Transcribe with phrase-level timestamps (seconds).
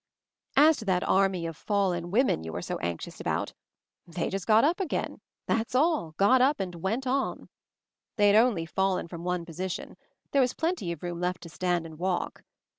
[0.55, 3.53] "As to that army of 'fallen women 5 you are so anxious about,
[4.07, 7.49] they just got up again, that's all, got up and went on.
[8.15, 9.95] They had only fallen from one position;
[10.31, 12.41] there was plenty of room left to stand and walk.